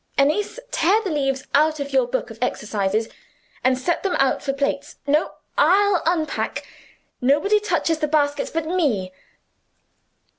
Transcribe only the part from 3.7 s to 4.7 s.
set them out for